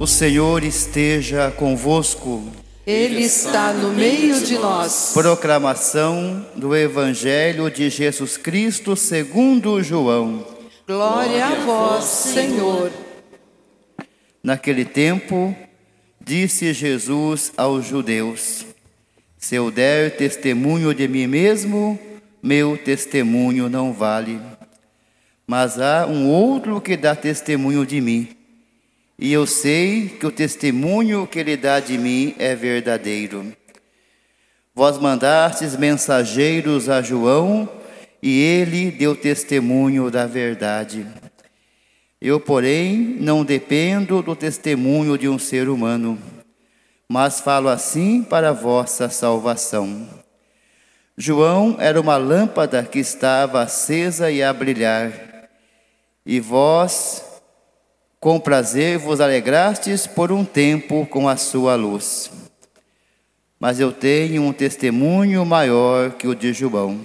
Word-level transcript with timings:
O 0.00 0.06
Senhor 0.06 0.64
esteja 0.64 1.50
convosco. 1.50 2.42
Ele 2.86 3.20
está 3.20 3.70
no 3.70 3.92
meio 3.92 4.40
de 4.42 4.56
nós. 4.56 5.10
Proclamação 5.12 6.46
do 6.56 6.74
Evangelho 6.74 7.70
de 7.70 7.90
Jesus 7.90 8.38
Cristo 8.38 8.96
segundo 8.96 9.82
João. 9.82 10.46
Glória 10.86 11.44
a 11.44 11.54
vós, 11.66 12.04
Senhor. 12.04 12.90
Naquele 14.42 14.86
tempo, 14.86 15.54
disse 16.18 16.72
Jesus 16.72 17.52
aos 17.54 17.84
judeus: 17.84 18.64
Se 19.36 19.54
eu 19.54 19.70
der 19.70 20.16
testemunho 20.16 20.94
de 20.94 21.06
mim 21.06 21.26
mesmo, 21.26 21.98
meu 22.42 22.78
testemunho 22.78 23.68
não 23.68 23.92
vale. 23.92 24.40
Mas 25.46 25.78
há 25.78 26.06
um 26.06 26.26
outro 26.26 26.80
que 26.80 26.96
dá 26.96 27.14
testemunho 27.14 27.84
de 27.84 28.00
mim 28.00 28.39
e 29.20 29.30
eu 29.30 29.46
sei 29.46 30.08
que 30.08 30.26
o 30.26 30.32
testemunho 30.32 31.26
que 31.26 31.38
ele 31.38 31.54
dá 31.54 31.78
de 31.78 31.98
mim 31.98 32.34
é 32.38 32.54
verdadeiro. 32.54 33.54
Vós 34.74 34.96
mandastes 34.96 35.76
mensageiros 35.76 36.88
a 36.88 37.02
João, 37.02 37.68
e 38.22 38.40
ele 38.40 38.90
deu 38.90 39.14
testemunho 39.14 40.10
da 40.10 40.26
verdade. 40.26 41.06
Eu, 42.18 42.40
porém, 42.40 42.96
não 43.20 43.44
dependo 43.44 44.22
do 44.22 44.34
testemunho 44.34 45.18
de 45.18 45.28
um 45.28 45.38
ser 45.38 45.68
humano, 45.68 46.18
mas 47.06 47.40
falo 47.40 47.68
assim 47.68 48.22
para 48.22 48.48
a 48.48 48.54
vossa 48.54 49.10
salvação. 49.10 50.08
João 51.14 51.76
era 51.78 52.00
uma 52.00 52.16
lâmpada 52.16 52.82
que 52.82 52.98
estava 52.98 53.60
acesa 53.60 54.30
e 54.30 54.42
a 54.42 54.50
brilhar, 54.50 55.12
e 56.24 56.40
vós 56.40 57.29
com 58.20 58.38
prazer 58.38 58.98
vos 58.98 59.18
alegrastes 59.18 60.06
por 60.06 60.30
um 60.30 60.44
tempo 60.44 61.06
com 61.06 61.26
a 61.26 61.38
sua 61.38 61.74
luz. 61.74 62.30
Mas 63.58 63.80
eu 63.80 63.92
tenho 63.92 64.42
um 64.42 64.52
testemunho 64.52 65.44
maior 65.46 66.10
que 66.12 66.28
o 66.28 66.34
de 66.34 66.52
João, 66.52 67.00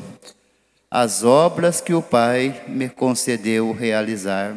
as 0.92 1.24
obras 1.24 1.80
que 1.80 1.94
o 1.94 2.02
Pai 2.02 2.64
me 2.68 2.90
concedeu 2.90 3.72
realizar. 3.72 4.54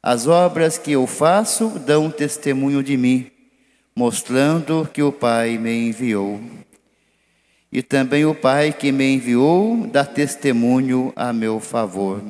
As 0.00 0.28
obras 0.28 0.78
que 0.78 0.92
eu 0.92 1.08
faço 1.08 1.70
dão 1.80 2.08
testemunho 2.08 2.80
de 2.80 2.96
mim, 2.96 3.28
mostrando 3.96 4.88
que 4.92 5.02
o 5.02 5.10
Pai 5.10 5.58
me 5.58 5.88
enviou. 5.88 6.40
E 7.70 7.82
também 7.82 8.24
o 8.24 8.34
Pai 8.34 8.72
que 8.72 8.92
me 8.92 9.12
enviou 9.12 9.88
dá 9.88 10.04
testemunho 10.04 11.12
a 11.16 11.32
meu 11.32 11.58
favor. 11.58 12.22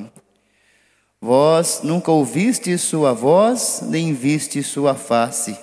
Vós 1.21 1.81
nunca 1.83 2.11
ouviste 2.11 2.77
sua 2.77 3.11
voz, 3.11 3.81
nem 3.83 4.13
viste 4.13 4.63
sua 4.63 4.95
face, 4.95 5.57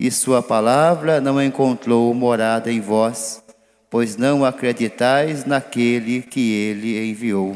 e 0.00 0.10
sua 0.10 0.42
palavra 0.42 1.20
não 1.20 1.42
encontrou 1.42 2.14
morada 2.14 2.72
em 2.72 2.80
vós, 2.80 3.44
pois 3.90 4.16
não 4.16 4.46
acreditais 4.46 5.44
naquele 5.44 6.22
que 6.22 6.52
ele 6.52 7.10
enviou. 7.10 7.54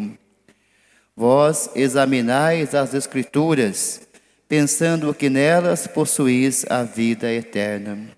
Vós 1.16 1.70
examinais 1.74 2.74
as 2.74 2.92
Escrituras, 2.92 4.02
pensando 4.46 5.14
que 5.14 5.30
nelas 5.30 5.86
possuís 5.86 6.66
a 6.68 6.82
vida 6.82 7.32
eterna. 7.32 8.08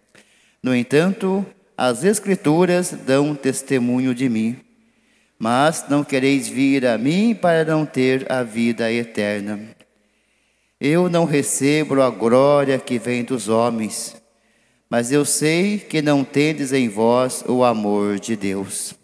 No 0.61 0.75
entanto, 0.75 1.47
as 1.77 2.03
Escrituras 2.03 2.91
dão 2.91 3.33
testemunho 3.33 4.13
de 4.13 4.29
mim 4.29 4.64
mas 5.45 5.85
não 5.91 6.03
quereis 6.03 6.49
vir 6.49 6.87
a 6.87 6.97
mim 6.97 7.35
para 7.35 7.67
não 7.67 7.85
ter 7.85 8.33
a 8.33 8.43
vida 8.43 8.91
eterna. 8.91 9.61
Eu 10.81 11.11
não 11.11 11.27
recebo 11.27 12.01
a 12.01 12.09
glória 12.09 12.79
que 12.79 12.99
vem 12.99 13.23
dos 13.23 13.47
homens, 13.47 14.17
mas 14.89 15.13
eu 15.13 15.23
sei 15.23 15.77
que 15.77 16.01
não 16.01 16.25
tendes 16.25 16.73
em 16.73 16.89
vós 16.89 17.45
o 17.47 17.63
amor 17.63 18.19
de 18.19 18.35
Deus. 18.37 18.95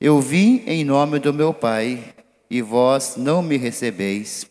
Eu 0.00 0.20
vim 0.20 0.62
em 0.68 0.84
nome 0.84 1.18
do 1.18 1.34
meu 1.34 1.52
Pai, 1.52 2.14
e 2.48 2.62
vós 2.62 3.14
não 3.16 3.42
me 3.42 3.56
recebeis. 3.56 4.46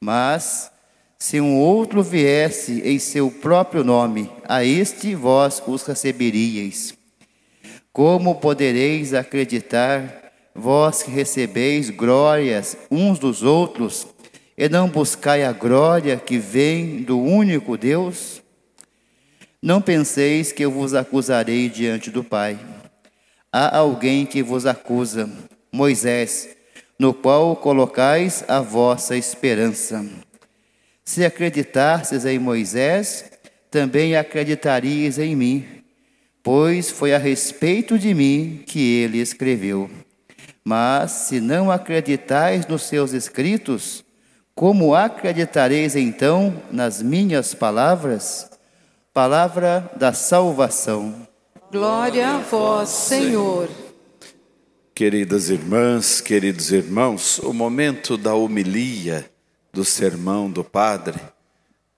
Mas, 0.00 0.68
se 1.16 1.40
um 1.40 1.58
outro 1.58 2.02
viesse 2.02 2.82
em 2.84 2.98
seu 2.98 3.30
próprio 3.30 3.84
nome, 3.84 4.28
a 4.48 4.64
este 4.64 5.14
vós 5.14 5.62
os 5.64 5.84
receberíeis. 5.84 6.92
Como 7.92 8.34
podereis 8.40 9.14
acreditar 9.14 10.19
vós 10.54 11.02
que 11.02 11.10
recebeis 11.10 11.90
glórias 11.90 12.76
uns 12.90 13.18
dos 13.18 13.42
outros, 13.42 14.06
e 14.56 14.68
não 14.68 14.88
buscai 14.88 15.42
a 15.44 15.52
glória 15.52 16.16
que 16.16 16.38
vem 16.38 17.02
do 17.02 17.18
único 17.18 17.76
Deus? 17.76 18.42
Não 19.62 19.80
penseis 19.80 20.52
que 20.52 20.64
eu 20.64 20.70
vos 20.70 20.94
acusarei 20.94 21.68
diante 21.68 22.10
do 22.10 22.22
Pai. 22.24 22.58
Há 23.52 23.78
alguém 23.78 24.26
que 24.26 24.42
vos 24.42 24.66
acusa, 24.66 25.30
Moisés, 25.72 26.48
no 26.98 27.14
qual 27.14 27.56
colocais 27.56 28.44
a 28.46 28.60
vossa 28.60 29.16
esperança. 29.16 30.04
Se 31.04 31.24
acreditastes 31.24 32.24
em 32.24 32.38
Moisés, 32.38 33.24
também 33.70 34.14
acreditarias 34.14 35.18
em 35.18 35.34
mim, 35.34 35.64
pois 36.42 36.90
foi 36.90 37.14
a 37.14 37.18
respeito 37.18 37.98
de 37.98 38.12
mim 38.12 38.62
que 38.66 38.80
ele 38.98 39.18
escreveu. 39.18 39.90
Mas 40.64 41.12
se 41.12 41.40
não 41.40 41.70
acreditais 41.70 42.66
nos 42.66 42.82
seus 42.82 43.12
escritos, 43.12 44.04
como 44.54 44.94
acreditareis 44.94 45.96
então 45.96 46.62
nas 46.70 47.02
minhas 47.02 47.54
palavras? 47.54 48.50
Palavra 49.12 49.90
da 49.96 50.12
salvação. 50.12 51.26
Glória 51.72 52.28
a 52.28 52.38
vós, 52.38 52.88
Senhor. 52.88 53.68
Queridas 54.94 55.48
irmãs, 55.48 56.20
queridos 56.20 56.70
irmãos, 56.70 57.38
o 57.38 57.54
momento 57.54 58.18
da 58.18 58.34
homilia 58.34 59.30
do 59.72 59.84
sermão 59.84 60.50
do 60.50 60.62
Padre 60.62 61.18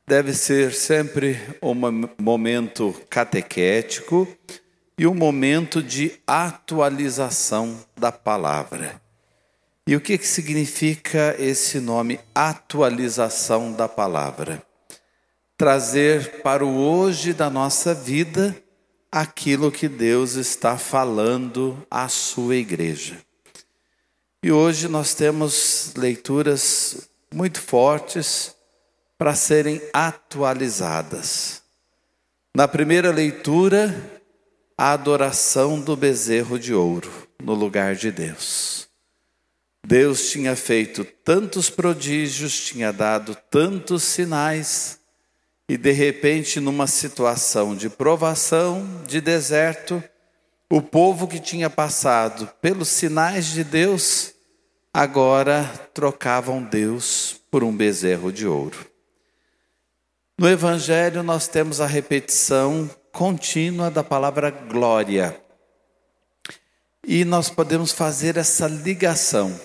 deve 0.06 0.32
ser 0.34 0.72
sempre 0.72 1.40
um 1.60 1.74
momento 2.20 2.94
catequético 3.10 4.28
e 5.02 5.06
um 5.06 5.14
momento 5.14 5.82
de 5.82 6.12
atualização 6.24 7.76
da 7.96 8.12
palavra. 8.12 9.02
E 9.84 9.96
o 9.96 10.00
que, 10.00 10.16
que 10.16 10.28
significa 10.28 11.34
esse 11.40 11.80
nome, 11.80 12.20
atualização 12.32 13.72
da 13.72 13.88
palavra? 13.88 14.64
Trazer 15.58 16.41
para 16.42 16.64
o 16.64 16.78
hoje 16.78 17.32
da 17.32 17.50
nossa 17.50 17.92
vida 17.92 18.56
aquilo 19.10 19.72
que 19.72 19.88
Deus 19.88 20.34
está 20.34 20.78
falando 20.78 21.84
à 21.91 22.06
sua 22.06 22.54
igreja. 22.54 23.18
E 24.41 24.52
hoje 24.52 24.86
nós 24.86 25.14
temos 25.14 25.94
leituras 25.96 27.08
muito 27.34 27.60
fortes 27.60 28.54
para 29.18 29.34
serem 29.34 29.82
atualizadas. 29.92 31.60
Na 32.54 32.68
primeira 32.68 33.10
leitura, 33.10 34.22
a 34.77 34.93
adoração 34.93 35.81
do 35.81 35.97
bezerro 35.97 36.59
de 36.59 36.75
ouro 36.75 37.10
no 37.43 37.55
lugar 37.55 37.94
de 37.94 38.10
Deus. 38.10 38.88
Deus 39.87 40.31
tinha 40.31 40.55
feito 40.55 41.05
tantos 41.05 41.69
prodígios, 41.69 42.59
tinha 42.60 42.93
dado 42.93 43.37
tantos 43.50 44.03
sinais, 44.05 45.00
e 45.69 45.77
de 45.77 45.91
repente, 45.91 46.60
numa 46.60 46.87
situação 46.87 47.75
de 47.75 47.88
provação, 47.88 48.87
de 49.06 49.21
deserto, 49.21 50.03
o 50.71 50.81
povo 50.81 51.27
que 51.27 51.39
tinha 51.39 51.69
passado 51.69 52.49
pelos 52.60 52.89
sinais 52.89 53.47
de 53.47 53.65
Deus, 53.65 54.33
agora 54.94 55.65
trocavam 55.93 56.62
Deus 56.62 57.41
por 57.50 57.62
um 57.65 57.77
bezerro 57.77 58.33
de 58.33 58.47
ouro. 58.47 58.87
No 60.39 60.49
Evangelho, 60.49 61.22
nós 61.22 61.47
temos 61.47 61.80
a 61.80 61.86
repetição 61.86 62.91
contínua 63.12 63.91
da 63.91 64.03
palavra 64.03 64.50
glória. 64.50 65.38
E 67.06 67.24
nós 67.24 67.50
podemos 67.50 67.92
fazer 67.92 68.36
essa 68.36 68.66
ligação 68.66 69.60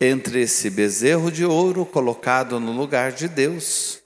entre 0.00 0.42
esse 0.42 0.68
bezerro 0.68 1.30
de 1.30 1.44
ouro 1.44 1.86
colocado 1.86 2.60
no 2.60 2.72
lugar 2.72 3.12
de 3.12 3.26
Deus 3.26 4.02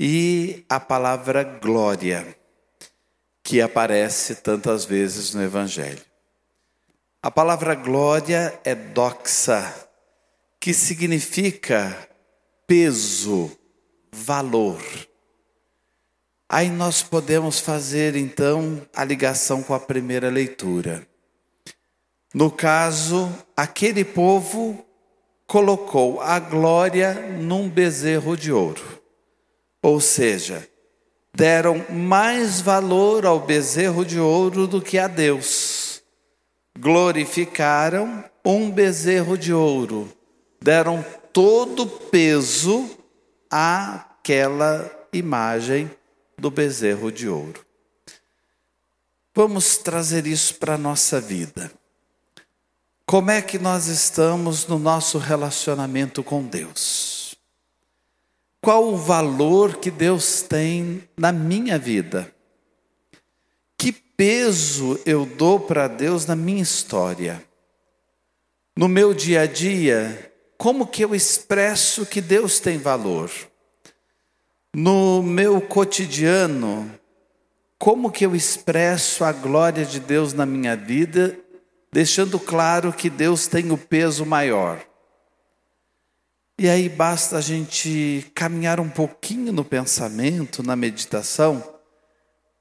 e 0.00 0.64
a 0.68 0.80
palavra 0.80 1.42
glória, 1.42 2.36
que 3.42 3.60
aparece 3.60 4.36
tantas 4.36 4.84
vezes 4.84 5.34
no 5.34 5.42
Evangelho. 5.42 6.04
A 7.20 7.30
palavra 7.30 7.74
glória 7.74 8.58
é 8.64 8.74
doxa, 8.74 9.88
que 10.60 10.72
significa 10.72 12.08
peso, 12.66 13.50
valor. 14.12 14.80
Aí 16.50 16.70
nós 16.70 17.02
podemos 17.02 17.60
fazer 17.60 18.16
então 18.16 18.80
a 18.96 19.04
ligação 19.04 19.62
com 19.62 19.74
a 19.74 19.80
primeira 19.80 20.30
leitura. 20.30 21.06
No 22.32 22.50
caso, 22.50 23.30
aquele 23.54 24.02
povo 24.02 24.82
colocou 25.46 26.22
a 26.22 26.38
glória 26.38 27.12
num 27.38 27.68
bezerro 27.68 28.34
de 28.34 28.50
ouro. 28.50 28.82
Ou 29.82 30.00
seja, 30.00 30.66
deram 31.34 31.84
mais 31.90 32.62
valor 32.62 33.26
ao 33.26 33.40
bezerro 33.40 34.02
de 34.02 34.18
ouro 34.18 34.66
do 34.66 34.80
que 34.80 34.98
a 34.98 35.06
Deus. 35.06 36.02
Glorificaram 36.78 38.24
um 38.42 38.70
bezerro 38.70 39.36
de 39.36 39.52
ouro, 39.52 40.10
deram 40.62 41.04
todo 41.30 41.82
o 41.82 41.86
peso 41.86 42.88
àquela 43.50 44.90
imagem 45.12 45.90
do 46.38 46.50
bezerro 46.50 47.10
de 47.10 47.28
ouro. 47.28 47.66
Vamos 49.34 49.76
trazer 49.78 50.26
isso 50.26 50.54
para 50.54 50.74
a 50.74 50.78
nossa 50.78 51.20
vida. 51.20 51.70
Como 53.06 53.30
é 53.30 53.40
que 53.40 53.58
nós 53.58 53.86
estamos 53.86 54.66
no 54.66 54.78
nosso 54.78 55.18
relacionamento 55.18 56.22
com 56.22 56.42
Deus? 56.44 57.36
Qual 58.60 58.88
o 58.88 58.96
valor 58.96 59.76
que 59.76 59.90
Deus 59.90 60.42
tem 60.42 61.08
na 61.16 61.32
minha 61.32 61.78
vida? 61.78 62.32
Que 63.76 63.92
peso 63.92 65.00
eu 65.06 65.24
dou 65.24 65.60
para 65.60 65.88
Deus 65.88 66.26
na 66.26 66.36
minha 66.36 66.62
história? 66.62 67.42
No 68.76 68.88
meu 68.88 69.14
dia 69.14 69.42
a 69.42 69.46
dia, 69.46 70.32
como 70.56 70.86
que 70.86 71.04
eu 71.04 71.14
expresso 71.14 72.04
que 72.04 72.20
Deus 72.20 72.58
tem 72.60 72.76
valor? 72.76 73.30
No 74.80 75.24
meu 75.24 75.60
cotidiano, 75.60 76.88
como 77.80 78.12
que 78.12 78.24
eu 78.24 78.36
expresso 78.36 79.24
a 79.24 79.32
glória 79.32 79.84
de 79.84 79.98
Deus 79.98 80.32
na 80.32 80.46
minha 80.46 80.76
vida, 80.76 81.36
deixando 81.92 82.38
claro 82.38 82.92
que 82.92 83.10
Deus 83.10 83.48
tem 83.48 83.72
o 83.72 83.76
peso 83.76 84.24
maior? 84.24 84.80
E 86.56 86.68
aí 86.68 86.88
basta 86.88 87.38
a 87.38 87.40
gente 87.40 88.30
caminhar 88.32 88.78
um 88.78 88.88
pouquinho 88.88 89.52
no 89.52 89.64
pensamento, 89.64 90.62
na 90.62 90.76
meditação, 90.76 91.60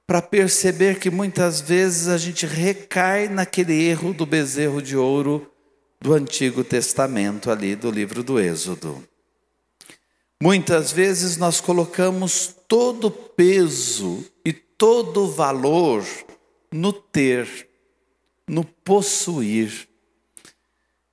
para 0.07 0.19
perceber 0.19 0.97
que 0.97 1.11
muitas 1.11 1.61
vezes 1.61 2.07
a 2.07 2.17
gente 2.17 2.47
recai 2.47 3.27
naquele 3.27 3.79
erro 3.79 4.11
do 4.11 4.25
bezerro 4.25 4.81
de 4.81 4.97
ouro 4.97 5.51
do 6.01 6.15
Antigo 6.15 6.63
Testamento, 6.63 7.51
ali 7.51 7.75
do 7.75 7.91
livro 7.91 8.23
do 8.23 8.39
Êxodo. 8.39 9.07
Muitas 10.42 10.92
vezes 10.92 11.36
nós 11.36 11.60
colocamos 11.60 12.56
todo 12.68 13.07
o 13.07 13.12
peso 13.12 14.24
e 14.45 14.54
todo 14.54 15.24
o 15.24 15.31
valor 15.31 16.06
no 16.72 16.94
ter, 16.94 17.68
no 18.48 18.63
possuir. 18.63 19.89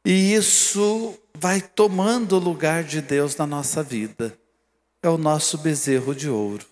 E 0.04 0.34
isso 0.34 1.14
vai 1.34 1.62
tomando 1.62 2.36
o 2.36 2.38
lugar 2.38 2.84
de 2.84 3.00
Deus 3.00 3.34
na 3.36 3.46
nossa 3.46 3.82
vida. 3.82 4.38
É 5.02 5.08
o 5.08 5.16
nosso 5.16 5.56
bezerro 5.56 6.14
de 6.14 6.28
ouro. 6.28 6.66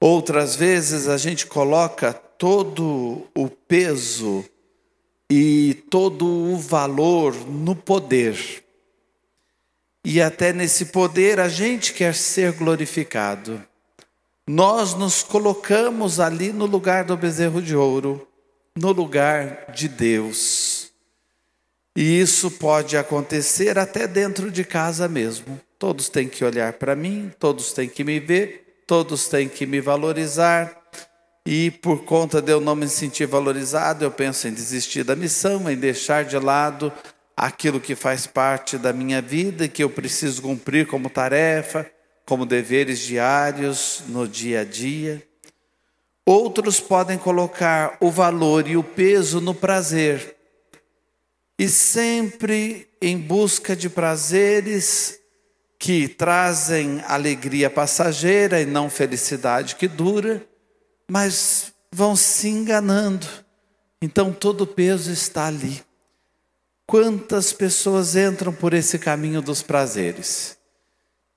Outras 0.00 0.56
vezes 0.56 1.06
a 1.08 1.18
gente 1.18 1.46
coloca 1.46 2.12
todo 2.12 3.26
o 3.36 3.48
peso 3.48 4.44
e 5.30 5.74
todo 5.90 6.24
o 6.26 6.56
valor 6.56 7.34
no 7.46 7.76
poder. 7.76 8.64
E 10.10 10.22
até 10.22 10.54
nesse 10.54 10.86
poder 10.86 11.38
a 11.38 11.50
gente 11.50 11.92
quer 11.92 12.14
ser 12.14 12.52
glorificado. 12.52 13.62
Nós 14.46 14.94
nos 14.94 15.22
colocamos 15.22 16.18
ali 16.18 16.50
no 16.50 16.64
lugar 16.64 17.04
do 17.04 17.14
bezerro 17.14 17.60
de 17.60 17.76
ouro, 17.76 18.26
no 18.74 18.90
lugar 18.90 19.70
de 19.70 19.86
Deus. 19.86 20.90
E 21.94 22.20
isso 22.22 22.50
pode 22.52 22.96
acontecer 22.96 23.78
até 23.78 24.06
dentro 24.06 24.50
de 24.50 24.64
casa 24.64 25.06
mesmo. 25.08 25.60
Todos 25.78 26.08
têm 26.08 26.26
que 26.26 26.42
olhar 26.42 26.72
para 26.72 26.96
mim, 26.96 27.30
todos 27.38 27.74
têm 27.74 27.86
que 27.86 28.02
me 28.02 28.18
ver, 28.18 28.82
todos 28.86 29.28
têm 29.28 29.46
que 29.46 29.66
me 29.66 29.78
valorizar. 29.78 30.74
E 31.44 31.70
por 31.70 32.04
conta 32.04 32.40
de 32.40 32.50
eu 32.50 32.62
não 32.62 32.74
me 32.74 32.88
sentir 32.88 33.26
valorizado, 33.26 34.06
eu 34.06 34.10
penso 34.10 34.48
em 34.48 34.54
desistir 34.54 35.04
da 35.04 35.14
missão, 35.14 35.70
em 35.70 35.76
deixar 35.76 36.24
de 36.24 36.38
lado 36.38 36.90
aquilo 37.38 37.80
que 37.80 37.94
faz 37.94 38.26
parte 38.26 38.76
da 38.76 38.92
minha 38.92 39.22
vida 39.22 39.64
e 39.64 39.68
que 39.68 39.84
eu 39.84 39.88
preciso 39.88 40.42
cumprir 40.42 40.88
como 40.88 41.08
tarefa, 41.08 41.88
como 42.26 42.44
deveres 42.44 42.98
diários 42.98 44.02
no 44.08 44.26
dia 44.26 44.62
a 44.62 44.64
dia. 44.64 45.22
Outros 46.26 46.80
podem 46.80 47.16
colocar 47.16 47.96
o 48.00 48.10
valor 48.10 48.66
e 48.66 48.76
o 48.76 48.82
peso 48.82 49.40
no 49.40 49.54
prazer, 49.54 50.36
e 51.56 51.68
sempre 51.68 52.88
em 53.00 53.16
busca 53.16 53.76
de 53.76 53.88
prazeres 53.88 55.20
que 55.78 56.08
trazem 56.08 57.00
alegria 57.06 57.70
passageira 57.70 58.60
e 58.60 58.66
não 58.66 58.90
felicidade 58.90 59.76
que 59.76 59.86
dura, 59.86 60.44
mas 61.08 61.72
vão 61.92 62.16
se 62.16 62.48
enganando. 62.48 63.26
Então 64.02 64.32
todo 64.32 64.62
o 64.62 64.66
peso 64.66 65.12
está 65.12 65.46
ali. 65.46 65.87
Quantas 66.90 67.52
pessoas 67.52 68.16
entram 68.16 68.50
por 68.50 68.72
esse 68.72 68.98
caminho 68.98 69.42
dos 69.42 69.60
prazeres? 69.60 70.56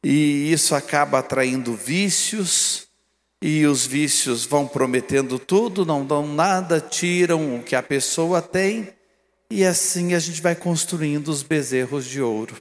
E 0.02 0.50
isso 0.50 0.74
acaba 0.74 1.20
atraindo 1.20 1.76
vícios, 1.76 2.88
e 3.42 3.66
os 3.66 3.86
vícios 3.86 4.46
vão 4.46 4.66
prometendo 4.66 5.38
tudo, 5.38 5.86
não 5.86 6.06
dão 6.06 6.26
nada, 6.26 6.80
tiram 6.80 7.58
o 7.58 7.62
que 7.62 7.76
a 7.76 7.84
pessoa 7.84 8.42
tem, 8.42 8.94
e 9.50 9.66
assim 9.66 10.14
a 10.14 10.20
gente 10.20 10.42
vai 10.42 10.56
construindo 10.56 11.28
os 11.28 11.44
bezerros 11.44 12.06
de 12.06 12.22
ouro. 12.22 12.56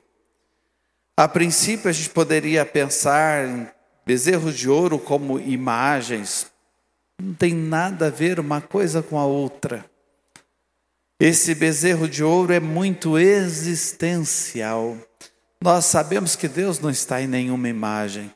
A 1.17 1.29
princípio, 1.29 1.89
a 1.89 1.93
gente 1.93 2.11
poderia 2.11 2.67
pensar 2.67 3.49
em 3.49 3.69
bezerros 4.05 4.57
de 4.59 4.69
ouro 4.69 4.99
como 4.99 5.39
imagens, 5.39 6.51
não 7.23 7.35
tem 7.35 7.55
nada 7.55 8.09
a 8.09 8.11
ver 8.11 8.41
uma 8.41 8.61
coisa 8.61 9.01
com 9.01 9.17
a 9.17 9.25
outra. 9.25 9.89
Esse 11.21 11.55
bezerro 11.55 12.09
de 12.09 12.25
ouro 12.25 12.51
é 12.51 12.59
muito 12.59 13.19
existencial. 13.19 14.97
Nós 15.63 15.85
sabemos 15.85 16.35
que 16.35 16.49
Deus 16.49 16.81
não 16.81 16.89
está 16.89 17.21
em 17.21 17.27
nenhuma 17.27 17.69
imagem. 17.69 18.33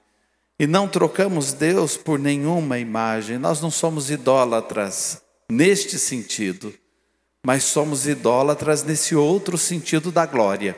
E 0.61 0.67
não 0.67 0.87
trocamos 0.87 1.55
Deus 1.55 1.97
por 1.97 2.19
nenhuma 2.19 2.79
imagem. 2.79 3.39
Nós 3.39 3.63
não 3.63 3.71
somos 3.71 4.11
idólatras 4.11 5.23
neste 5.51 5.99
sentido, 5.99 6.75
mas 7.43 7.65
somos 7.65 8.07
idólatras 8.07 8.83
nesse 8.83 9.17
outro 9.17 9.57
sentido 9.57 10.13
da 10.13 10.27
glória. 10.27 10.77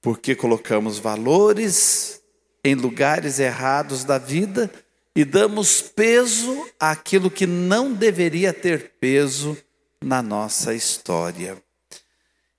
Porque 0.00 0.36
colocamos 0.36 1.00
valores 1.00 2.22
em 2.64 2.76
lugares 2.76 3.40
errados 3.40 4.04
da 4.04 4.18
vida 4.18 4.72
e 5.16 5.24
damos 5.24 5.82
peso 5.82 6.64
àquilo 6.78 7.28
que 7.28 7.44
não 7.44 7.92
deveria 7.92 8.52
ter 8.52 8.92
peso 9.00 9.58
na 10.02 10.22
nossa 10.22 10.74
história. 10.74 11.62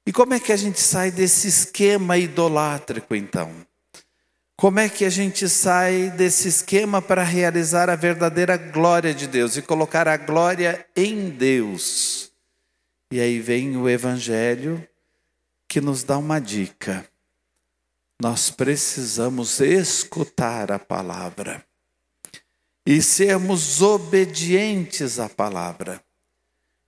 E 0.05 0.11
como 0.11 0.33
é 0.33 0.39
que 0.39 0.51
a 0.51 0.57
gente 0.57 0.79
sai 0.79 1.11
desse 1.11 1.47
esquema 1.47 2.17
idolátrico, 2.17 3.15
então? 3.15 3.65
Como 4.55 4.79
é 4.79 4.87
que 4.87 5.03
a 5.03 5.09
gente 5.09 5.49
sai 5.49 6.11
desse 6.11 6.47
esquema 6.47 7.01
para 7.01 7.23
realizar 7.23 7.89
a 7.89 7.95
verdadeira 7.95 8.55
glória 8.55 9.13
de 9.13 9.27
Deus 9.27 9.57
e 9.57 9.61
colocar 9.61 10.07
a 10.07 10.17
glória 10.17 10.85
em 10.95 11.29
Deus? 11.29 12.31
E 13.11 13.19
aí 13.19 13.39
vem 13.39 13.75
o 13.77 13.89
Evangelho 13.89 14.87
que 15.67 15.81
nos 15.81 16.03
dá 16.03 16.17
uma 16.17 16.39
dica. 16.39 17.07
Nós 18.21 18.49
precisamos 18.51 19.59
escutar 19.59 20.71
a 20.71 20.79
palavra 20.79 21.65
e 22.85 23.01
sermos 23.01 23.81
obedientes 23.81 25.19
à 25.19 25.27
palavra. 25.27 26.03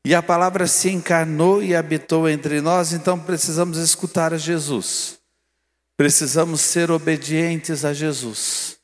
E 0.06 0.14
a 0.14 0.22
palavra 0.22 0.68
se 0.68 0.92
encarnou 0.92 1.64
e 1.64 1.76
habitou 1.76 2.30
entre 2.30 2.62
nós, 2.62 2.94
então 2.94 3.18
precisamos 3.18 3.80
escutar 3.80 4.36
a 4.36 4.38
Jesus. 4.38 5.18
Precisamos 5.98 6.62
ser 6.62 6.92
obedientes 6.92 7.84
a 7.84 7.92
Jesus. 7.92 8.78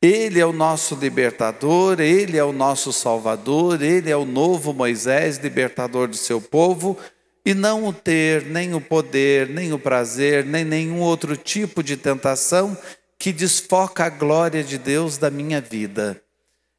Ele 0.00 0.38
é 0.38 0.46
o 0.46 0.52
nosso 0.52 0.94
libertador, 0.94 2.00
ele 2.00 2.36
é 2.36 2.44
o 2.44 2.52
nosso 2.52 2.92
salvador, 2.92 3.82
ele 3.82 4.08
é 4.08 4.16
o 4.16 4.24
novo 4.24 4.72
Moisés, 4.72 5.38
libertador 5.38 6.06
do 6.06 6.16
seu 6.16 6.40
povo, 6.40 6.96
e 7.44 7.54
não 7.54 7.84
o 7.84 7.92
ter 7.92 8.44
nem 8.44 8.72
o 8.72 8.80
poder, 8.80 9.48
nem 9.48 9.72
o 9.72 9.80
prazer, 9.80 10.44
nem 10.44 10.64
nenhum 10.64 11.00
outro 11.00 11.36
tipo 11.36 11.82
de 11.82 11.96
tentação 11.96 12.78
que 13.18 13.32
desfoca 13.32 14.04
a 14.04 14.08
glória 14.08 14.62
de 14.62 14.78
Deus 14.78 15.18
da 15.18 15.28
minha 15.28 15.60
vida 15.60 16.22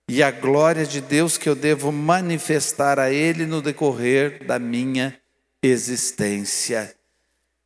e 0.09 0.23
a 0.23 0.31
glória 0.31 0.87
de 0.87 1.01
Deus 1.01 1.37
que 1.37 1.47
eu 1.47 1.53
devo 1.53 1.91
manifestar 1.91 2.97
a 2.97 3.11
Ele 3.11 3.45
no 3.45 3.61
decorrer 3.61 4.43
da 4.43 4.57
minha 4.57 5.15
existência. 5.61 6.95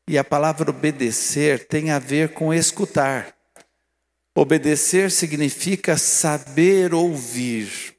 E 0.05 0.17
a 0.17 0.25
palavra 0.25 0.69
obedecer 0.69 1.65
tem 1.67 1.89
a 1.89 1.99
ver 1.99 2.33
com 2.33 2.53
escutar. 2.53 3.33
Obedecer 4.35 5.09
significa 5.09 5.95
saber 5.95 6.93
ouvir, 6.93 7.95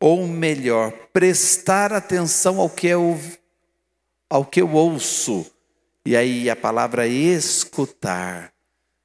ou 0.00 0.26
melhor, 0.26 0.90
prestar 1.12 1.92
atenção 1.92 2.60
ao 2.60 2.70
que 2.70 2.86
eu, 2.86 3.20
ao 4.30 4.46
que 4.46 4.62
eu 4.62 4.72
ouço. 4.72 5.44
E 6.06 6.16
aí 6.16 6.48
a 6.48 6.56
palavra 6.56 7.06
escutar, 7.06 8.50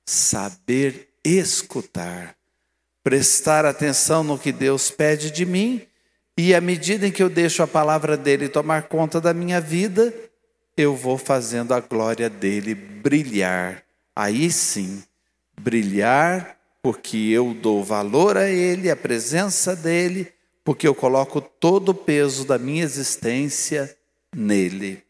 saber 0.06 1.10
escutar 1.26 2.39
prestar 3.04 3.66
atenção 3.66 4.24
no 4.24 4.38
que 4.38 4.52
Deus 4.52 4.92
pede 4.92 5.32
de 5.32 5.46
mim, 5.46 5.82
e 6.38 6.56
à 6.56 6.62
medida 6.62 7.08
em 7.08 7.12
que 7.12 7.22
eu 7.22 7.30
deixo 7.30 7.62
a 7.62 7.68
palavra 7.68 8.16
dele 8.16 8.48
tomar 8.48 8.84
conta 8.84 9.20
da 9.20 9.34
minha 9.34 9.60
vida, 9.60 10.14
eu 10.78 10.96
vou 10.96 11.18
fazendo 11.18 11.74
a 11.74 11.80
glória 11.80 12.30
dele 12.30 12.74
brilhar. 12.74 13.84
Aí 14.16 14.50
sim, 14.50 15.04
brilhar 15.60 16.58
porque 16.82 17.18
eu 17.18 17.54
dou 17.54 17.84
valor 17.84 18.38
a 18.38 18.50
ele, 18.50 18.90
a 18.90 18.96
presença 18.96 19.76
dele, 19.76 20.32
porque 20.64 20.88
eu 20.88 20.96
coloco 20.96 21.42
todo 21.42 21.90
o 21.90 21.94
peso 21.94 22.46
da 22.46 22.58
minha 22.58 22.84
existência 22.84 23.94
nele. 24.34 25.04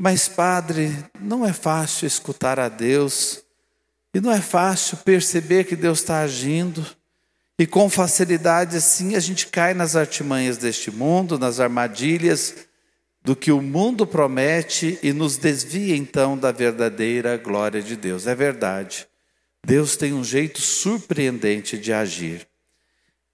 Mas, 0.00 0.28
Padre, 0.28 0.96
não 1.20 1.44
é 1.44 1.52
fácil 1.52 2.06
escutar 2.06 2.58
a 2.58 2.68
Deus 2.68 3.41
e 4.14 4.20
não 4.20 4.30
é 4.30 4.40
fácil 4.40 4.98
perceber 4.98 5.64
que 5.64 5.74
Deus 5.74 6.00
está 6.00 6.20
agindo. 6.20 6.86
E 7.58 7.66
com 7.66 7.88
facilidade, 7.88 8.76
assim, 8.76 9.14
a 9.14 9.20
gente 9.20 9.46
cai 9.46 9.72
nas 9.72 9.96
artimanhas 9.96 10.58
deste 10.58 10.90
mundo, 10.90 11.38
nas 11.38 11.60
armadilhas 11.60 12.66
do 13.22 13.36
que 13.36 13.52
o 13.52 13.62
mundo 13.62 14.06
promete 14.06 14.98
e 15.02 15.12
nos 15.12 15.36
desvia 15.36 15.96
então 15.96 16.36
da 16.36 16.50
verdadeira 16.50 17.36
glória 17.36 17.80
de 17.80 17.96
Deus. 17.96 18.26
É 18.26 18.34
verdade. 18.34 19.06
Deus 19.64 19.96
tem 19.96 20.12
um 20.12 20.24
jeito 20.24 20.60
surpreendente 20.60 21.78
de 21.78 21.92
agir. 21.92 22.46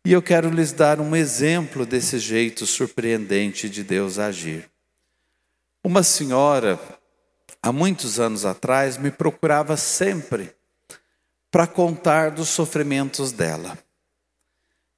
E 0.04 0.12
eu 0.12 0.22
quero 0.22 0.50
lhes 0.50 0.72
dar 0.72 1.00
um 1.00 1.16
exemplo 1.16 1.86
desse 1.86 2.18
jeito 2.18 2.66
surpreendente 2.66 3.68
de 3.68 3.82
Deus 3.82 4.18
agir. 4.18 4.68
Uma 5.82 6.02
senhora, 6.02 6.78
há 7.62 7.72
muitos 7.72 8.20
anos 8.20 8.44
atrás, 8.44 8.98
me 8.98 9.10
procurava 9.10 9.76
sempre 9.76 10.57
para 11.50 11.66
contar 11.66 12.30
dos 12.30 12.48
sofrimentos 12.48 13.32
dela. 13.32 13.78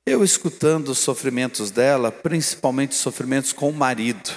Eu 0.04 0.24
escutando 0.24 0.88
os 0.88 0.98
sofrimentos 0.98 1.70
dela, 1.70 2.10
principalmente 2.10 2.94
sofrimentos 2.94 3.52
com 3.52 3.68
o 3.68 3.72
marido, 3.72 4.30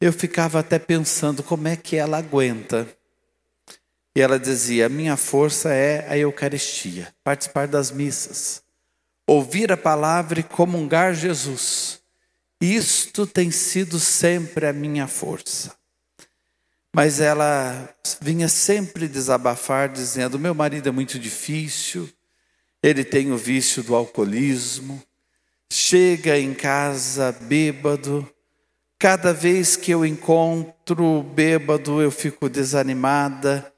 eu 0.00 0.12
ficava 0.12 0.60
até 0.60 0.78
pensando 0.78 1.42
como 1.42 1.68
é 1.68 1.76
que 1.76 1.96
ela 1.96 2.18
aguenta. 2.18 2.86
E 4.14 4.20
ela 4.20 4.38
dizia: 4.38 4.88
minha 4.88 5.16
força 5.16 5.72
é 5.72 6.06
a 6.08 6.16
Eucaristia, 6.18 7.14
participar 7.24 7.66
das 7.66 7.90
missas, 7.90 8.62
ouvir 9.26 9.72
a 9.72 9.76
palavra 9.76 10.40
e 10.40 10.42
comungar 10.42 11.14
Jesus. 11.14 12.00
Isto 12.60 13.26
tem 13.26 13.50
sido 13.50 13.98
sempre 13.98 14.66
a 14.66 14.72
minha 14.72 15.06
força. 15.06 15.74
Mas 16.96 17.20
ela 17.20 17.90
vinha 18.22 18.48
sempre 18.48 19.06
desabafar, 19.06 19.86
dizendo: 19.86 20.38
meu 20.38 20.54
marido 20.54 20.88
é 20.88 20.90
muito 20.90 21.18
difícil, 21.18 22.08
ele 22.82 23.04
tem 23.04 23.30
o 23.30 23.36
vício 23.36 23.82
do 23.82 23.94
alcoolismo, 23.94 25.02
chega 25.70 26.38
em 26.38 26.54
casa 26.54 27.32
bêbado. 27.32 28.26
Cada 28.98 29.34
vez 29.34 29.76
que 29.76 29.90
eu 29.90 30.06
encontro 30.06 31.22
bêbado, 31.22 32.00
eu 32.00 32.10
fico 32.10 32.48
desanimada. 32.48 33.70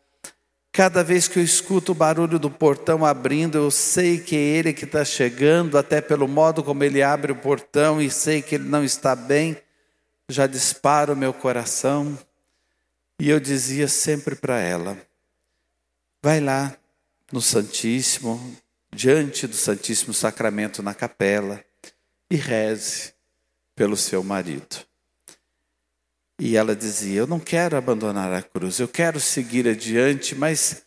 Cada 0.70 1.02
vez 1.02 1.26
que 1.26 1.40
eu 1.40 1.42
escuto 1.42 1.90
o 1.90 1.96
barulho 1.96 2.38
do 2.38 2.48
portão 2.48 3.04
abrindo, 3.04 3.58
eu 3.58 3.68
sei 3.68 4.18
que 4.20 4.36
é 4.36 4.38
ele 4.38 4.72
que 4.72 4.84
está 4.84 5.04
chegando, 5.04 5.76
até 5.76 6.00
pelo 6.00 6.28
modo 6.28 6.62
como 6.62 6.84
ele 6.84 7.02
abre 7.02 7.32
o 7.32 7.36
portão 7.36 8.00
e 8.00 8.12
sei 8.12 8.42
que 8.42 8.54
ele 8.54 8.68
não 8.68 8.84
está 8.84 9.16
bem, 9.16 9.56
já 10.30 10.46
dispara 10.46 11.14
o 11.14 11.16
meu 11.16 11.32
coração. 11.32 12.16
E 13.18 13.28
eu 13.28 13.40
dizia 13.40 13.88
sempre 13.88 14.36
para 14.36 14.60
ela: 14.60 14.96
vai 16.22 16.40
lá 16.40 16.76
no 17.32 17.40
Santíssimo, 17.40 18.56
diante 18.92 19.46
do 19.46 19.56
Santíssimo 19.56 20.14
Sacramento 20.14 20.82
na 20.82 20.94
capela, 20.94 21.64
e 22.30 22.36
reze 22.36 23.12
pelo 23.74 23.96
seu 23.96 24.22
marido. 24.22 24.76
E 26.38 26.56
ela 26.56 26.76
dizia: 26.76 27.20
Eu 27.20 27.26
não 27.26 27.40
quero 27.40 27.76
abandonar 27.76 28.32
a 28.32 28.42
cruz, 28.42 28.78
eu 28.78 28.88
quero 28.88 29.18
seguir 29.18 29.66
adiante, 29.66 30.34
mas 30.34 30.84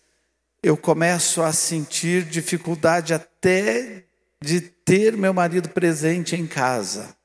eu 0.64 0.78
começo 0.78 1.42
a 1.42 1.52
sentir 1.52 2.24
dificuldade 2.24 3.14
até 3.14 4.06
de 4.40 4.62
ter 4.62 5.18
meu 5.18 5.34
marido 5.34 5.70
presente 5.70 6.36
em 6.36 6.48
casa. 6.48 7.16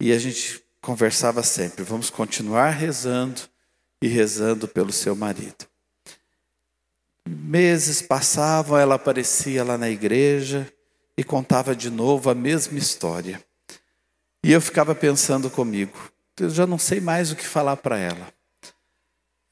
E 0.00 0.12
a 0.12 0.18
gente 0.18 0.62
conversava 0.80 1.42
sempre: 1.42 1.84
vamos 1.84 2.10
continuar 2.10 2.70
rezando, 2.70 3.42
e 4.02 4.08
rezando 4.08 4.66
pelo 4.66 4.92
seu 4.92 5.14
marido. 5.14 5.66
Meses 7.28 8.00
passavam, 8.00 8.78
ela 8.78 8.94
aparecia 8.94 9.62
lá 9.62 9.76
na 9.76 9.90
igreja 9.90 10.70
e 11.16 11.22
contava 11.22 11.76
de 11.76 11.90
novo 11.90 12.30
a 12.30 12.34
mesma 12.34 12.78
história. 12.78 13.42
E 14.42 14.50
eu 14.52 14.60
ficava 14.60 14.94
pensando 14.94 15.50
comigo, 15.50 16.10
eu 16.38 16.48
já 16.48 16.66
não 16.66 16.78
sei 16.78 17.00
mais 17.00 17.30
o 17.30 17.36
que 17.36 17.46
falar 17.46 17.76
para 17.76 17.98
ela. 17.98 18.32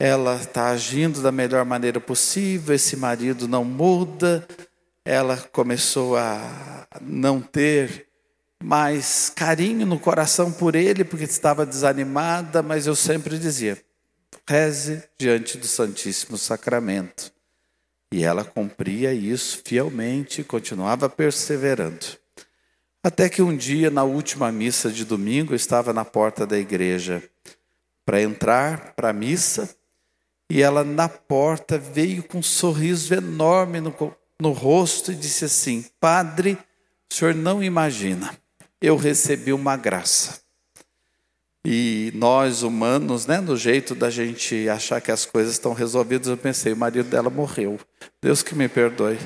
Ela 0.01 0.37
está 0.37 0.71
agindo 0.71 1.21
da 1.21 1.31
melhor 1.31 1.65
maneira 1.65 2.01
possível, 2.01 2.75
esse 2.75 2.97
marido 2.97 3.47
não 3.47 3.65
muda, 3.65 4.47
ela 5.05 5.37
começou 5.37 6.17
a 6.17 6.87
não 7.01 7.41
ter 7.41 8.09
mais 8.63 9.31
carinho 9.35 9.87
no 9.87 9.99
coração 9.99 10.51
por 10.51 10.75
ele, 10.75 11.05
porque 11.05 11.25
estava 11.25 11.67
desanimada, 11.67 12.63
mas 12.63 12.87
eu 12.87 12.95
sempre 12.95 13.39
dizia: 13.39 13.83
reze 14.49 15.03
diante 15.19 15.59
do 15.59 15.67
Santíssimo 15.67 16.39
Sacramento. 16.39 17.33
E 18.13 18.25
ela 18.25 18.45
cumpria 18.45 19.13
isso 19.13 19.61
fielmente, 19.65 20.43
continuava 20.43 21.09
perseverando. 21.09 22.07
Até 23.03 23.29
que 23.29 23.43
um 23.43 23.57
dia, 23.57 23.91
na 23.91 24.05
última 24.05 24.51
missa 24.51 24.91
de 24.91 25.05
domingo, 25.05 25.53
eu 25.53 25.57
estava 25.57 25.93
na 25.93 26.05
porta 26.05 26.47
da 26.47 26.59
igreja 26.59 27.23
para 28.05 28.23
entrar 28.23 28.95
para 28.95 29.11
a 29.11 29.13
missa, 29.13 29.69
e 30.51 30.63
ela 30.63 30.83
na 30.83 31.09
porta 31.09 31.79
veio 31.79 32.23
com 32.23 32.39
um 32.39 32.43
sorriso 32.43 33.13
enorme 33.13 33.81
no, 33.81 33.95
no 34.41 34.53
rosto 34.53 35.13
e 35.13 35.15
disse 35.15 35.45
assim: 35.45 35.85
Padre, 36.01 36.59
o 37.11 37.15
senhor 37.15 37.35
não 37.35 37.63
imagina, 37.63 38.35
eu 38.81 38.97
recebi 38.97 39.53
uma 39.53 39.77
graça. 39.77 40.41
E 41.65 42.13
nós, 42.15 42.63
humanos, 42.63 43.27
né, 43.27 43.41
no 43.41 43.57
jeito 43.57 43.95
da 43.95 44.11
gente 44.11 44.69
achar 44.69 45.01
que 45.01 45.11
as 45.11 45.27
coisas 45.27 45.55
estão 45.55 45.73
resolvidas, 45.73 46.29
eu 46.29 46.37
pensei, 46.37 46.73
o 46.73 46.77
marido 46.77 47.09
dela 47.09 47.29
morreu. 47.29 47.79
Deus 48.23 48.43
que 48.43 48.55
me 48.55 48.69
perdoe. 48.69 49.19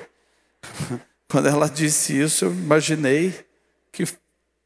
Quando 1.28 1.48
ela 1.48 1.68
disse 1.68 2.18
isso, 2.20 2.46
eu 2.46 2.52
imaginei 2.52 3.34
que 3.90 4.04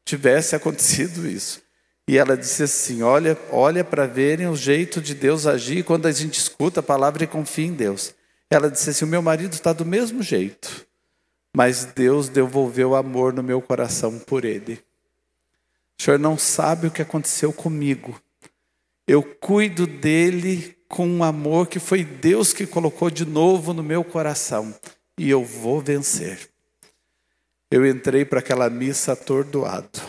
tivesse 0.03 0.55
acontecido 0.55 1.27
isso. 1.27 1.61
E 2.09 2.17
ela 2.17 2.37
disse 2.37 2.63
assim: 2.63 3.03
Olha, 3.03 3.37
olha 3.51 3.83
para 3.83 4.05
verem 4.05 4.47
o 4.47 4.55
jeito 4.55 5.01
de 5.01 5.13
Deus 5.13 5.45
agir 5.45 5.83
quando 5.83 6.05
a 6.05 6.11
gente 6.11 6.39
escuta 6.39 6.79
a 6.79 6.83
palavra 6.83 7.23
e 7.23 7.27
confia 7.27 7.65
em 7.65 7.73
Deus. 7.73 8.13
Ela 8.49 8.71
disse 8.71 8.89
assim: 8.89 9.03
O 9.03 9.09
meu 9.09 9.21
marido 9.21 9.53
está 9.53 9.73
do 9.73 9.85
mesmo 9.85 10.23
jeito, 10.23 10.87
mas 11.55 11.83
Deus 11.83 12.29
devolveu 12.29 12.95
amor 12.95 13.33
no 13.33 13.43
meu 13.43 13.61
coração 13.61 14.17
por 14.19 14.45
ele. 14.45 14.79
O 15.99 16.03
senhor 16.03 16.19
não 16.19 16.37
sabe 16.37 16.87
o 16.87 16.91
que 16.91 17.01
aconteceu 17.01 17.51
comigo. 17.51 18.21
Eu 19.07 19.23
cuido 19.23 19.87
dele 19.87 20.77
com 20.87 21.07
um 21.07 21.23
amor 21.23 21.67
que 21.67 21.79
foi 21.79 22.03
Deus 22.03 22.53
que 22.53 22.67
colocou 22.67 23.09
de 23.09 23.25
novo 23.25 23.73
no 23.73 23.83
meu 23.83 24.03
coração. 24.03 24.73
E 25.17 25.29
eu 25.29 25.43
vou 25.43 25.81
vencer. 25.81 26.49
Eu 27.69 27.85
entrei 27.85 28.23
para 28.23 28.39
aquela 28.39 28.69
missa 28.69 29.13
atordoado, 29.13 29.99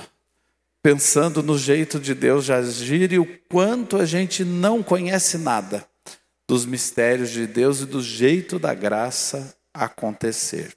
pensando 0.81 1.43
no 1.43 1.59
jeito 1.59 1.99
de 1.99 2.15
Deus 2.15 2.45
de 2.45 2.53
agir 2.53 3.13
e 3.13 3.19
o 3.19 3.27
quanto 3.49 3.97
a 3.97 4.05
gente 4.05 4.45
não 4.45 4.83
conhece 4.83 5.39
nada 5.39 5.89
dos 6.47 6.65
mistérios 6.65 7.31
de 7.31 7.47
Deus 7.47 7.81
e 7.81 7.87
do 7.87 8.01
jeito 8.01 8.59
da 8.59 8.73
graça 8.75 9.57
acontecer. 9.75 10.77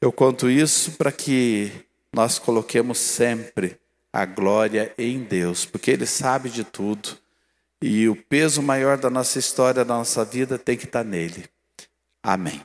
Eu 0.00 0.12
conto 0.12 0.48
isso 0.48 0.92
para 0.92 1.10
que 1.10 1.70
nós 2.12 2.38
coloquemos 2.38 2.98
sempre 2.98 3.81
a 4.12 4.24
glória 4.24 4.94
em 4.98 5.24
Deus, 5.24 5.64
porque 5.64 5.90
Ele 5.90 6.06
sabe 6.06 6.50
de 6.50 6.64
tudo 6.64 7.16
e 7.82 8.08
o 8.08 8.14
peso 8.14 8.62
maior 8.62 8.96
da 8.96 9.10
nossa 9.10 9.38
história, 9.38 9.84
da 9.84 9.94
nossa 9.96 10.24
vida, 10.24 10.56
tem 10.56 10.76
que 10.76 10.84
estar 10.84 11.02
nele. 11.02 11.46
Amém. 12.22 12.62